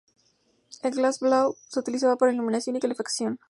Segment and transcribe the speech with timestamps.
[0.81, 3.39] El gas blau se utilizaba para iluminación y calefacción.